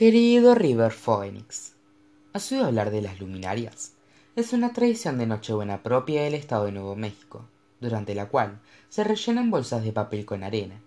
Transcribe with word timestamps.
Querido 0.00 0.54
River 0.54 0.92
Phoenix, 0.92 1.74
¿has 2.32 2.50
oído 2.50 2.64
hablar 2.64 2.90
de 2.90 3.02
las 3.02 3.20
luminarias? 3.20 3.92
Es 4.34 4.54
una 4.54 4.72
tradición 4.72 5.18
de 5.18 5.26
Nochebuena 5.26 5.82
propia 5.82 6.22
del 6.22 6.32
estado 6.32 6.64
de 6.64 6.72
Nuevo 6.72 6.96
México, 6.96 7.44
durante 7.80 8.14
la 8.14 8.30
cual 8.30 8.62
se 8.88 9.04
rellenan 9.04 9.50
bolsas 9.50 9.84
de 9.84 9.92
papel 9.92 10.24
con 10.24 10.42
arena. 10.42 10.80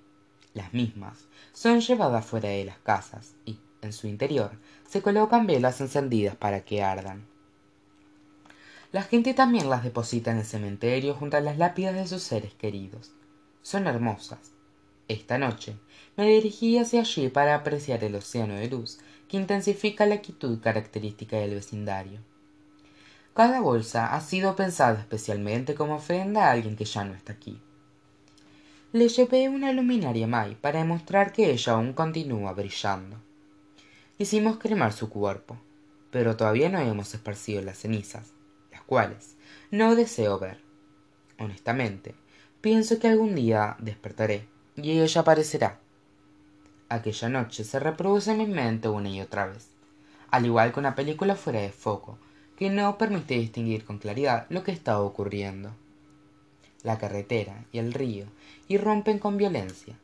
Las 0.56 0.74
mismas 0.74 1.28
son 1.52 1.80
llevadas 1.80 2.26
fuera 2.26 2.50
de 2.50 2.66
las 2.66 2.80
casas 2.80 3.36
y, 3.46 3.60
en 3.84 3.94
su 3.94 4.08
interior, 4.08 4.58
se 4.90 5.04
colocan 5.04 5.46
velas 5.46 5.80
encendidas 5.80 6.36
para 6.36 6.62
que 6.62 6.82
ardan. 6.82 7.28
La 8.92 9.04
gente 9.04 9.36
también 9.36 9.70
las 9.70 9.84
deposita 9.84 10.32
en 10.32 10.40
el 10.40 10.46
cementerio 10.46 11.14
junto 11.14 11.38
a 11.38 11.42
las 11.42 11.60
lápidas 11.60 11.94
de 11.94 12.08
sus 12.08 12.24
seres 12.24 12.56
queridos. 12.56 13.12
Son 13.62 13.86
hermosas. 13.86 14.54
Esta 15.10 15.38
noche 15.38 15.76
me 16.16 16.28
dirigí 16.28 16.78
hacia 16.78 17.02
allí 17.02 17.28
para 17.28 17.56
apreciar 17.56 18.04
el 18.04 18.16
océano 18.16 18.56
de 18.56 18.70
luz 18.70 19.00
que 19.28 19.38
intensifica 19.38 20.06
la 20.06 20.22
quietud 20.22 20.60
característica 20.60 21.38
del 21.38 21.56
vecindario. 21.56 22.20
Cada 23.34 23.62
bolsa 23.62 24.14
ha 24.14 24.22
sido 24.22 24.56
pensada 24.56 25.00
especialmente 25.00 25.74
como 25.74 25.96
ofrenda 25.96 26.46
a 26.48 26.52
alguien 26.52 26.76
que 26.76 26.86
ya 26.86 27.04
no 27.04 27.16
está 27.16 27.34
aquí. 27.34 27.60
Le 28.92 29.08
llevé 29.08 29.50
una 29.50 29.74
luminaria 29.74 30.28
Mai 30.28 30.54
para 30.54 30.80
demostrar 30.80 31.34
que 31.34 31.50
ella 31.50 31.74
aún 31.74 31.94
continúa 31.94 32.54
brillando. 32.54 33.18
Hicimos 34.20 34.58
cremar 34.58 34.94
su 34.94 35.10
cuerpo, 35.10 35.58
pero 36.12 36.38
todavía 36.38 36.70
no 36.70 36.80
hemos 36.80 37.12
esparcido 37.16 37.64
las 37.64 37.80
cenizas, 37.80 38.34
las 38.72 38.84
cuales 38.84 39.36
no 39.72 39.96
deseo 39.96 40.38
ver. 40.38 40.60
Honestamente, 41.40 42.14
pienso 42.62 43.00
que 43.00 43.08
algún 43.08 43.34
día 43.34 43.76
despertaré 43.80 44.48
y 44.76 45.00
ella 45.00 45.22
aparecerá. 45.22 45.80
Aquella 46.94 47.28
noche 47.28 47.64
se 47.64 47.80
reproduce 47.80 48.30
en 48.34 48.38
mi 48.38 48.46
mente 48.46 48.88
una 48.88 49.10
y 49.10 49.20
otra 49.20 49.48
vez, 49.48 49.68
al 50.30 50.46
igual 50.46 50.72
que 50.72 50.80
una 50.80 50.94
película 50.94 51.36
fuera 51.36 51.60
de 51.60 51.72
foco, 51.72 52.20
que 52.56 52.70
no 52.70 53.00
permite 53.00 53.34
distinguir 53.34 53.84
con 53.84 53.98
claridad 53.98 54.46
lo 54.52 54.64
que 54.64 54.74
está 54.74 55.02
ocurriendo. 55.02 55.72
La 56.84 57.00
carretera 57.00 57.66
y 57.72 57.80
el 57.80 57.94
río 57.94 58.28
irrumpen 58.68 59.18
con 59.18 59.38
violencia. 59.38 59.98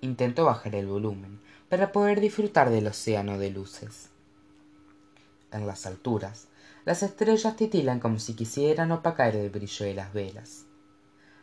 Intento 0.00 0.46
bajar 0.46 0.74
el 0.76 0.86
volumen 0.86 1.40
para 1.68 1.92
poder 1.92 2.22
disfrutar 2.22 2.70
del 2.70 2.86
océano 2.86 3.36
de 3.36 3.50
luces. 3.50 4.08
En 5.52 5.66
las 5.66 5.84
alturas, 5.84 6.48
las 6.86 7.02
estrellas 7.02 7.54
titilan 7.54 8.00
como 8.00 8.18
si 8.18 8.32
quisieran 8.32 8.92
opacar 8.92 9.36
el 9.36 9.50
brillo 9.50 9.84
de 9.84 9.92
las 9.92 10.14
velas. 10.14 10.64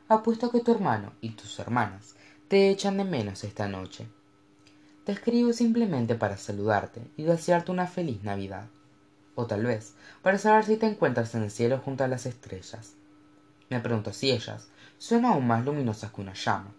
Apuesto 0.08 0.50
que 0.50 0.61
tu 0.61 0.72
hermano 0.72 1.14
y 1.22 1.30
tus 1.30 1.59
hermanas 1.59 2.16
te 2.48 2.72
echan 2.72 2.98
de 2.98 3.03
menos 3.03 3.44
esta 3.44 3.67
noche. 3.67 4.08
Te 5.05 5.13
escribo 5.13 5.52
simplemente 5.52 6.13
para 6.13 6.38
saludarte 6.38 7.02
y 7.17 7.23
desearte 7.23 7.71
una 7.71 7.88
feliz 7.88 8.23
Navidad. 8.23 8.67
O 9.33 9.47
tal 9.47 9.66
vez 9.66 9.95
para 10.21 10.38
saber 10.38 10.66
si 10.66 10.77
te 10.77 10.85
encuentras 10.85 11.33
en 11.33 11.43
el 11.43 11.52
cielo 11.52 11.80
junto 11.80 12.03
a 12.03 12.08
las 12.08 12.25
estrellas. 12.27 12.93
Me 13.69 13.80
pregunto 13.80 14.13
si 14.13 14.30
ellas 14.30 14.67
son 14.99 15.25
aún 15.25 15.47
más 15.47 15.66
luminosas 15.66 16.11
que 16.11 16.21
una 16.21 16.33
llama, 16.33 16.71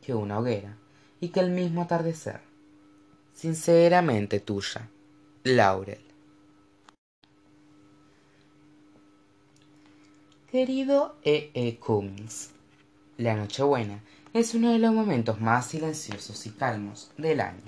que 0.00 0.14
una 0.14 0.38
hoguera 0.38 0.76
y 1.20 1.28
que 1.30 1.40
el 1.40 1.50
mismo 1.50 1.82
atardecer. 1.82 2.40
Sinceramente 3.32 4.38
tuya, 4.38 4.88
Laurel. 5.42 6.04
Querido 10.48 11.16
E. 11.24 11.50
E. 11.54 11.76
Cummings, 11.80 12.50
la 13.16 13.34
Nochebuena 13.34 14.00
es 14.34 14.52
uno 14.52 14.72
de 14.72 14.80
los 14.80 14.92
momentos 14.92 15.40
más 15.40 15.68
silenciosos 15.68 16.44
y 16.46 16.50
calmos 16.50 17.12
del 17.16 17.40
año, 17.40 17.62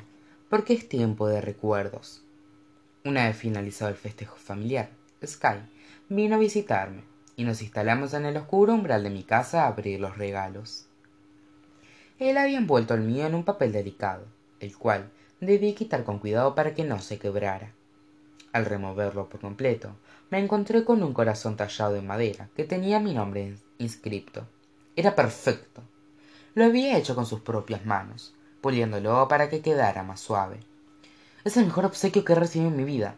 porque 0.50 0.74
es 0.74 0.88
tiempo 0.88 1.28
de 1.28 1.40
recuerdos. 1.40 2.24
Una 3.04 3.28
vez 3.28 3.36
finalizado 3.36 3.88
el 3.88 3.96
festejo 3.96 4.34
familiar, 4.36 4.90
Sky 5.24 5.60
vino 6.08 6.34
a 6.34 6.38
visitarme 6.38 7.04
y 7.36 7.44
nos 7.44 7.62
instalamos 7.62 8.14
en 8.14 8.26
el 8.26 8.36
oscuro 8.36 8.74
umbral 8.74 9.04
de 9.04 9.10
mi 9.10 9.22
casa 9.22 9.62
a 9.62 9.68
abrir 9.68 10.00
los 10.00 10.18
regalos. 10.18 10.88
Él 12.18 12.36
había 12.36 12.58
envuelto 12.58 12.94
el 12.94 13.02
mío 13.02 13.26
en 13.26 13.36
un 13.36 13.44
papel 13.44 13.70
delicado, 13.70 14.24
el 14.58 14.76
cual 14.76 15.12
debí 15.40 15.72
quitar 15.72 16.02
con 16.02 16.18
cuidado 16.18 16.56
para 16.56 16.74
que 16.74 16.82
no 16.82 16.98
se 16.98 17.20
quebrara. 17.20 17.74
Al 18.52 18.64
removerlo 18.64 19.28
por 19.28 19.40
completo, 19.40 19.94
me 20.30 20.40
encontré 20.40 20.84
con 20.84 21.04
un 21.04 21.12
corazón 21.12 21.56
tallado 21.56 21.94
en 21.94 22.08
madera 22.08 22.48
que 22.56 22.64
tenía 22.64 22.98
mi 22.98 23.14
nombre 23.14 23.54
inscripto. 23.78 24.48
Era 24.96 25.14
perfecto, 25.14 25.82
lo 26.56 26.64
había 26.64 26.96
hecho 26.96 27.14
con 27.14 27.26
sus 27.26 27.40
propias 27.40 27.84
manos, 27.84 28.32
puliéndolo 28.62 29.28
para 29.28 29.50
que 29.50 29.60
quedara 29.60 30.02
más 30.02 30.20
suave. 30.20 30.60
Es 31.44 31.58
el 31.58 31.66
mejor 31.66 31.84
obsequio 31.84 32.24
que 32.24 32.32
he 32.32 32.36
recibido 32.36 32.70
en 32.70 32.78
mi 32.78 32.84
vida, 32.84 33.16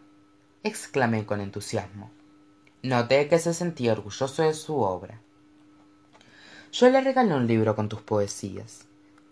exclamé 0.65 1.25
con 1.25 1.41
entusiasmo. 1.41 2.11
Noté 2.83 3.29
que 3.29 3.39
se 3.39 3.55
sentía 3.55 3.93
orgulloso 3.93 4.43
de 4.43 4.55
su 4.55 4.81
obra. 4.81 5.21
Yo 6.73 6.91
le 6.91 7.01
regalé 7.01 7.33
un 7.33 7.47
libro 7.47 7.77
con 7.77 7.89
tus 7.89 8.03
poesías. 8.03 8.87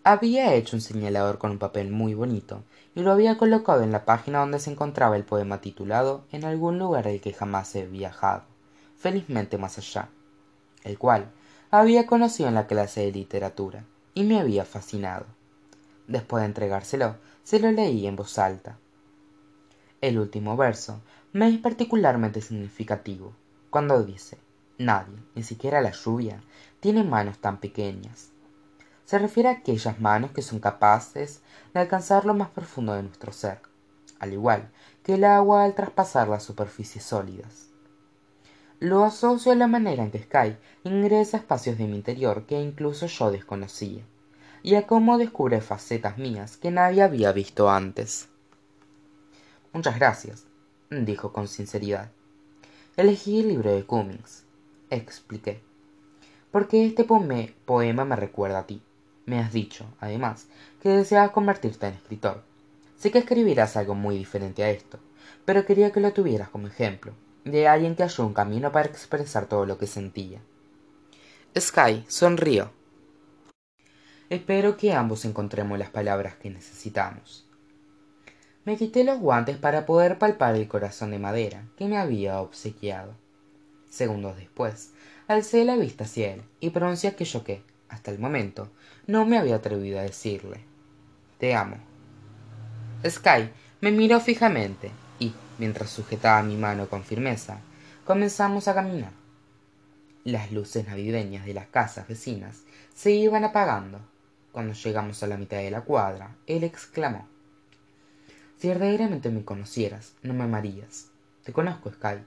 Había 0.05 0.53
hecho 0.53 0.77
un 0.77 0.81
señalador 0.81 1.37
con 1.37 1.51
un 1.51 1.59
papel 1.59 1.91
muy 1.91 2.13
bonito 2.13 2.63
y 2.95 3.01
lo 3.01 3.11
había 3.11 3.37
colocado 3.37 3.83
en 3.83 3.91
la 3.91 4.05
página 4.05 4.39
donde 4.39 4.59
se 4.59 4.71
encontraba 4.71 5.17
el 5.17 5.25
poema 5.25 5.59
titulado 5.59 6.23
En 6.31 6.45
algún 6.45 6.79
lugar 6.79 7.09
al 7.09 7.19
que 7.19 7.33
jamás 7.33 7.75
he 7.75 7.85
viajado, 7.85 8.43
felizmente 8.97 9.57
más 9.57 9.77
allá, 9.77 10.07
el 10.85 10.97
cual 10.97 11.29
había 11.71 12.07
conocido 12.07 12.47
en 12.47 12.55
la 12.55 12.67
clase 12.67 13.01
de 13.01 13.11
literatura 13.11 13.83
y 14.17 14.23
me 14.23 14.39
había 14.39 14.65
fascinado. 14.65 15.27
Después 16.07 16.41
de 16.41 16.47
entregárselo, 16.47 17.17
se 17.43 17.59
lo 17.59 17.71
leí 17.71 18.07
en 18.07 18.15
voz 18.15 18.39
alta. 18.39 18.79
El 20.01 20.17
último 20.17 20.57
verso 20.57 21.03
me 21.33 21.47
es 21.47 21.59
particularmente 21.59 22.41
significativo, 22.41 23.35
cuando 23.69 24.03
dice 24.03 24.39
Nadie, 24.79 25.19
ni 25.35 25.43
siquiera 25.43 25.81
la 25.81 25.91
lluvia, 25.91 26.41
tiene 26.79 27.03
manos 27.03 27.37
tan 27.37 27.59
pequeñas. 27.59 28.31
Se 29.05 29.19
refiere 29.19 29.49
a 29.49 29.59
aquellas 29.59 29.99
manos 29.99 30.31
que 30.31 30.41
son 30.41 30.59
capaces 30.59 31.41
de 31.75 31.81
alcanzar 31.81 32.25
lo 32.25 32.33
más 32.33 32.49
profundo 32.49 32.93
de 32.93 33.03
nuestro 33.03 33.31
ser, 33.31 33.59
al 34.17 34.33
igual 34.33 34.71
que 35.03 35.13
el 35.13 35.25
agua 35.25 35.63
al 35.63 35.75
traspasar 35.75 36.27
las 36.27 36.41
superficies 36.41 37.03
sólidas. 37.03 37.69
Lo 38.79 39.03
asocio 39.03 39.51
a 39.51 39.55
la 39.55 39.65
manera 39.65 40.03
en 40.03 40.11
que 40.11 40.21
Sky 40.21 40.55
ingresa 40.83 41.37
a 41.37 41.39
espacios 41.39 41.79
de 41.79 41.87
mi 41.87 41.95
interior 41.95 42.45
que 42.45 42.61
incluso 42.61 43.07
yo 43.07 43.31
desconocía, 43.31 44.03
y 44.61 44.75
a 44.75 44.85
cómo 44.85 45.17
descubre 45.17 45.61
facetas 45.61 46.19
mías 46.19 46.57
que 46.57 46.69
nadie 46.69 47.01
había 47.01 47.31
visto 47.31 47.71
antes. 47.71 48.29
Muchas 49.73 49.95
gracias, 49.95 50.45
dijo 50.91 51.33
con 51.33 51.47
sinceridad. 51.47 52.11
Elegí 52.97 53.39
el 53.39 53.47
libro 53.47 53.73
de 53.73 53.83
Cummings, 53.83 54.43
expliqué, 54.91 55.59
porque 56.51 56.85
este 56.85 57.03
poema 57.03 58.05
me 58.05 58.15
recuerda 58.15 58.59
a 58.59 58.67
ti. 58.67 58.83
Me 59.25 59.39
has 59.39 59.51
dicho, 59.51 59.87
además, 59.99 60.45
que 60.83 60.89
deseas 60.89 61.31
convertirte 61.31 61.87
en 61.87 61.95
escritor. 61.95 62.43
Sé 62.95 63.09
que 63.09 63.17
escribirás 63.17 63.75
algo 63.75 63.95
muy 63.95 64.19
diferente 64.19 64.63
a 64.63 64.69
esto, 64.69 64.99
pero 65.45 65.65
quería 65.65 65.91
que 65.91 65.99
lo 65.99 66.13
tuvieras 66.13 66.49
como 66.49 66.67
ejemplo, 66.67 67.13
de 67.47 67.67
alguien 67.67 67.95
que 67.95 68.03
halló 68.03 68.25
un 68.25 68.33
camino 68.33 68.71
para 68.71 68.87
expresar 68.87 69.47
todo 69.47 69.65
lo 69.65 69.77
que 69.77 69.87
sentía. 69.87 70.39
Sky 71.57 72.05
sonrió. 72.07 72.71
Espero 74.29 74.77
que 74.77 74.93
ambos 74.93 75.25
encontremos 75.25 75.79
las 75.79 75.89
palabras 75.89 76.35
que 76.35 76.49
necesitamos. 76.49 77.47
Me 78.65 78.75
quité 78.75 79.03
los 79.03 79.19
guantes 79.19 79.57
para 79.57 79.85
poder 79.85 80.19
palpar 80.19 80.55
el 80.55 80.67
corazón 80.67 81.11
de 81.11 81.19
madera 81.19 81.63
que 81.77 81.85
me 81.87 81.97
había 81.97 82.41
obsequiado. 82.41 83.15
Segundos 83.89 84.35
después, 84.35 84.91
alcé 85.27 85.63
la 85.63 85.77
vista 85.77 86.03
hacia 86.03 86.33
él 86.33 86.43
y 86.59 86.71
pronuncié 86.71 87.09
aquello 87.09 87.43
que, 87.45 87.63
hasta 87.87 88.11
el 88.11 88.19
momento, 88.19 88.69
no 89.05 89.25
me 89.25 89.37
había 89.37 89.55
atrevido 89.55 89.99
a 89.99 90.03
decirle. 90.03 90.59
Te 91.39 91.55
amo. 91.55 91.77
Sky 93.07 93.49
me 93.79 93.91
miró 93.91 94.19
fijamente 94.19 94.91
mientras 95.57 95.89
sujetaba 95.89 96.43
mi 96.43 96.55
mano 96.55 96.87
con 96.87 97.03
firmeza, 97.03 97.59
comenzamos 98.05 98.67
a 98.67 98.75
caminar. 98.75 99.11
Las 100.23 100.51
luces 100.51 100.87
navideñas 100.87 101.45
de 101.45 101.53
las 101.53 101.67
casas 101.67 102.07
vecinas 102.07 102.63
se 102.93 103.11
iban 103.11 103.43
apagando. 103.43 103.99
Cuando 104.51 104.73
llegamos 104.73 105.21
a 105.23 105.27
la 105.27 105.37
mitad 105.37 105.57
de 105.57 105.71
la 105.71 105.81
cuadra, 105.81 106.35
él 106.47 106.63
exclamó 106.63 107.27
Si 108.57 108.67
verdaderamente 108.67 109.29
me 109.29 109.45
conocieras, 109.45 110.15
no 110.23 110.33
me 110.33 110.43
amarías. 110.43 111.11
Te 111.43 111.53
conozco, 111.53 111.91
Sky. 111.91 112.23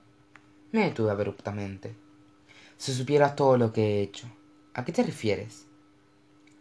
Me 0.72 0.84
detuve 0.84 1.10
abruptamente. 1.10 1.94
Si 2.76 2.94
supieras 2.94 3.36
todo 3.36 3.58
lo 3.58 3.72
que 3.72 3.82
he 3.82 4.02
hecho. 4.02 4.28
¿A 4.72 4.84
qué 4.84 4.92
te 4.92 5.02
refieres? 5.02 5.66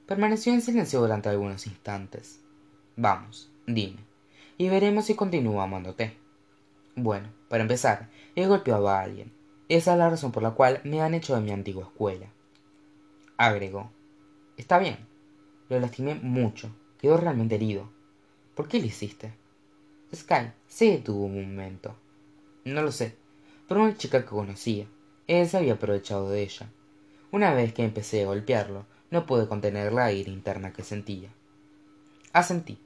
Permaneció 0.08 0.54
en 0.54 0.62
silencio 0.62 1.00
durante 1.00 1.30
algunos 1.30 1.68
instantes. 1.68 2.42
Vamos, 2.96 3.52
dime, 3.68 4.00
y 4.58 4.68
veremos 4.68 5.06
si 5.06 5.16
continúo 5.16 5.62
amándote. 5.62 6.18
Bueno, 7.02 7.30
para 7.48 7.64
empezar, 7.64 8.10
he 8.36 8.46
golpeado 8.46 8.90
a 8.90 9.02
alguien. 9.02 9.32
Esa 9.70 9.94
es 9.94 10.00
la 10.00 10.10
razón 10.10 10.32
por 10.32 10.44
la 10.44 10.52
cual 10.52 10.82
me 10.84 11.02
han 11.02 11.14
hecho 11.14 11.34
de 11.34 11.42
mi 11.42 11.52
antigua 11.52 11.84
escuela. 11.84 12.28
Agregó. 13.38 13.90
Está 14.58 14.80
bien. 14.80 14.98
Lo 15.70 15.80
lastimé 15.80 16.16
mucho. 16.16 16.70
Quedó 17.00 17.18
realmente 17.18 17.56
herido. 17.56 17.90
¿Por 18.56 18.68
qué 18.68 18.80
lo 18.80 18.88
hiciste? 18.88 19.34
Sky 20.14 20.52
se 20.68 20.92
detuvo 20.92 21.26
un 21.26 21.56
momento. 21.56 21.96
No 22.66 22.82
lo 22.82 22.92
sé, 22.92 23.16
pero 23.68 23.82
una 23.82 23.96
chica 23.96 24.22
que 24.22 24.30
conocía. 24.30 24.86
Él 25.28 25.48
se 25.48 25.58
había 25.58 25.74
aprovechado 25.74 26.30
de 26.30 26.42
ella. 26.42 26.70
Una 27.32 27.54
vez 27.54 27.74
que 27.74 27.84
empecé 27.84 28.24
a 28.24 28.26
golpearlo, 28.26 28.86
no 29.12 29.26
pude 29.26 29.48
contener 29.48 29.94
la 29.94 30.12
ira 30.12 30.32
interna 30.32 30.74
que 30.74 30.84
sentía. 30.84 31.30
Asentí. 32.34 32.78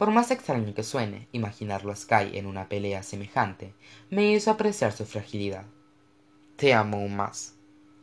Por 0.00 0.12
más 0.12 0.30
extraño 0.30 0.72
que 0.72 0.82
suene, 0.82 1.28
imaginarlo 1.30 1.92
a 1.92 1.94
Sky 1.94 2.30
en 2.32 2.46
una 2.46 2.70
pelea 2.70 3.02
semejante 3.02 3.74
me 4.08 4.32
hizo 4.32 4.50
apreciar 4.50 4.92
su 4.92 5.04
fragilidad. 5.04 5.66
Te 6.56 6.72
amo 6.72 6.96
aún 6.96 7.16
más, 7.16 7.56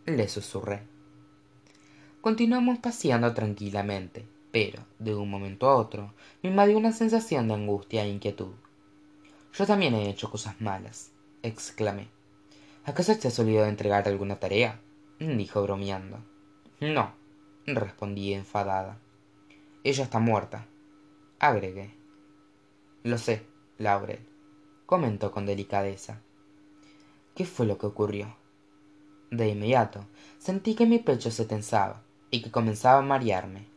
le 0.05 0.27
susurré. 0.27 0.83
Continuamos 2.21 2.77
paseando 2.77 3.33
tranquilamente, 3.33 4.27
pero, 4.51 4.85
de 4.99 5.15
un 5.15 5.27
momento 5.27 5.67
a 5.67 5.75
otro, 5.75 6.13
me 6.43 6.51
invadió 6.51 6.77
una 6.77 6.91
sensación 6.91 7.47
de 7.47 7.55
angustia 7.55 8.03
e 8.03 8.09
inquietud. 8.09 8.53
Yo 9.55 9.65
también 9.65 9.95
he 9.95 10.07
hecho 10.07 10.29
cosas 10.29 10.61
malas, 10.61 11.09
exclamé. 11.41 12.09
¿Acaso 12.85 13.17
te 13.17 13.29
has 13.29 13.39
olvidado 13.39 13.63
de 13.63 13.71
entregar 13.71 14.07
alguna 14.07 14.39
tarea? 14.39 14.79
dijo 15.17 15.63
bromeando. 15.63 16.19
No, 16.79 17.15
respondí 17.65 18.35
enfadada. 18.35 18.99
Ella 19.83 20.03
está 20.03 20.19
muerta, 20.19 20.67
agregué. 21.39 21.93
Lo 23.03 23.17
sé, 23.17 23.45
Laurel, 23.77 24.19
comentó 24.85 25.31
con 25.31 25.45
delicadeza. 25.45 26.21
¿Qué 27.35 27.45
fue 27.45 27.65
lo 27.65 27.77
que 27.77 27.85
ocurrió? 27.85 28.35
De 29.31 29.49
inmediato 29.49 30.05
sentí 30.39 30.75
que 30.75 30.85
mi 30.85 30.99
pecho 30.99 31.31
se 31.31 31.45
tensaba 31.45 32.01
y 32.31 32.41
que 32.41 32.51
comenzaba 32.51 32.99
a 32.99 33.03
marearme. 33.03 33.67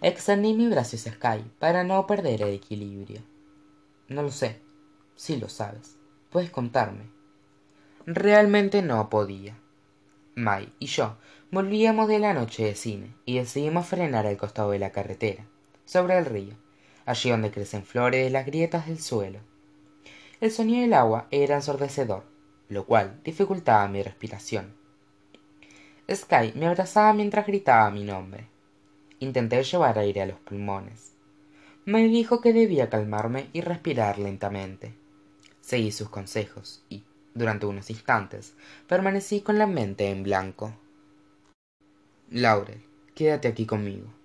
Extendí 0.00 0.54
mi 0.54 0.68
brazo 0.68 0.96
hacia 0.96 1.12
Sky 1.12 1.44
para 1.58 1.82
no 1.82 2.06
perder 2.06 2.42
el 2.42 2.54
equilibrio. 2.54 3.20
No 4.08 4.22
lo 4.22 4.30
sé. 4.30 4.60
Sí 5.16 5.36
lo 5.36 5.48
sabes. 5.48 5.96
Puedes 6.30 6.50
contarme. 6.50 7.10
Realmente 8.06 8.82
no 8.82 9.10
podía. 9.10 9.58
Mai 10.36 10.72
y 10.78 10.86
yo 10.86 11.16
volvíamos 11.50 12.06
de 12.06 12.20
la 12.20 12.32
noche 12.32 12.64
de 12.64 12.74
cine 12.76 13.14
y 13.24 13.38
decidimos 13.38 13.86
frenar 13.86 14.26
al 14.26 14.36
costado 14.36 14.70
de 14.70 14.78
la 14.78 14.92
carretera, 14.92 15.44
sobre 15.88 16.18
el 16.18 16.26
río, 16.26 16.54
allí 17.06 17.30
donde 17.30 17.50
crecen 17.50 17.82
flores 17.82 18.22
de 18.22 18.28
las 18.28 18.44
grietas 18.44 18.86
del 18.86 19.00
suelo. 19.00 19.38
El 20.38 20.50
sonido 20.50 20.82
del 20.82 20.92
agua 20.92 21.28
era 21.30 21.54
ensordecedor, 21.54 22.24
lo 22.68 22.84
cual 22.84 23.18
dificultaba 23.24 23.88
mi 23.88 24.02
respiración. 24.02 24.76
Sky 26.12 26.52
me 26.56 26.66
abrazaba 26.66 27.14
mientras 27.14 27.46
gritaba 27.46 27.90
mi 27.90 28.04
nombre. 28.04 28.48
Intenté 29.18 29.62
llevar 29.62 29.98
aire 29.98 30.20
a 30.20 30.26
los 30.26 30.38
pulmones. 30.40 31.14
Me 31.86 32.06
dijo 32.06 32.42
que 32.42 32.52
debía 32.52 32.90
calmarme 32.90 33.48
y 33.54 33.62
respirar 33.62 34.18
lentamente. 34.18 34.94
Seguí 35.62 35.90
sus 35.90 36.10
consejos 36.10 36.84
y, 36.90 37.02
durante 37.32 37.64
unos 37.64 37.88
instantes, 37.88 38.52
permanecí 38.86 39.40
con 39.40 39.56
la 39.56 39.66
mente 39.66 40.10
en 40.10 40.22
blanco. 40.22 40.74
Laurel, 42.30 42.82
quédate 43.14 43.48
aquí 43.48 43.64
conmigo. 43.64 44.17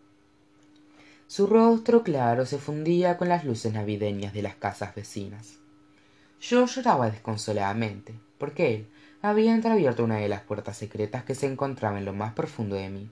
Su 1.28 1.48
rostro 1.48 2.04
claro 2.04 2.46
se 2.46 2.60
fundía 2.60 3.18
con 3.18 3.30
las 3.30 3.44
luces 3.46 3.74
navideñas 3.74 4.34
de 4.34 4.42
las 4.42 4.56
casas 4.56 4.94
vecinas. 4.94 5.60
Yo 6.42 6.66
lloraba 6.66 7.10
desconsoladamente, 7.10 8.14
porque 8.38 8.75
él 8.75 8.88
había 9.22 9.56
entreabierto 9.56 10.04
una 10.04 10.18
de 10.18 10.28
las 10.28 10.42
puertas 10.42 10.78
secretas 10.78 11.24
que 11.24 11.36
se 11.36 11.48
encontraba 11.48 11.98
en 11.98 12.06
lo 12.06 12.14
más 12.14 12.34
profundo 12.34 12.75
de 12.75 12.90
mí. 12.90 13.10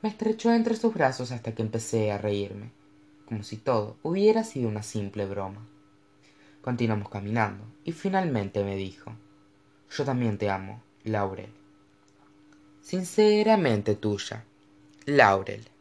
Me 0.00 0.08
estrechó 0.08 0.52
entre 0.52 0.74
sus 0.74 0.94
brazos 0.94 1.30
hasta 1.30 1.54
que 1.54 1.62
empecé 1.62 2.10
a 2.10 2.18
reírme, 2.18 2.72
como 3.26 3.42
si 3.42 3.56
todo 3.56 3.98
hubiera 4.02 4.42
sido 4.42 4.68
una 4.68 4.82
simple 4.82 5.26
broma. 5.26 5.66
Continuamos 6.62 7.08
caminando, 7.08 7.64
y 7.84 7.92
finalmente 7.92 8.64
me 8.64 8.76
dijo 8.76 9.12
Yo 9.90 10.04
también 10.04 10.38
te 10.38 10.48
amo, 10.48 10.82
Laurel. 11.04 11.52
Sinceramente 12.80 13.94
tuya, 13.94 14.44
Laurel. 15.04 15.71